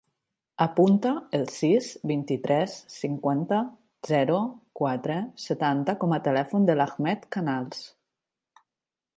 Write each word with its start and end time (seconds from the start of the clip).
Apunta 0.63 1.09
el 1.39 1.43
sis, 1.55 1.89
vint-i-tres, 2.11 2.77
cinquanta, 2.95 3.59
zero, 4.13 4.39
quatre, 4.81 5.21
setanta 5.47 5.97
com 6.05 6.19
a 6.19 6.23
telèfon 6.29 6.67
de 6.71 6.81
l'Ahmed 6.81 7.33
Canals. 7.37 7.85